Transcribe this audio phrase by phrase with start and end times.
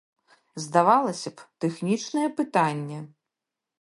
[0.63, 2.99] Здавалася б, тэхнічнае пытанне.